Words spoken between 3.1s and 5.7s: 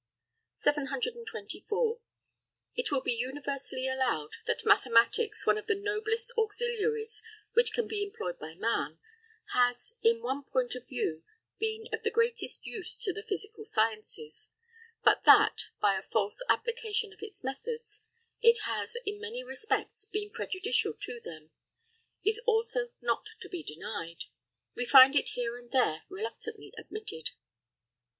universally allowed that mathematics, one of